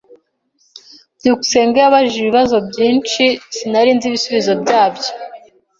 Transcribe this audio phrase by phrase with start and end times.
[1.17, 3.23] byukusenge yabajije ibibazo byinshi
[3.55, 5.09] sinari nzi ibisubizo byabyo.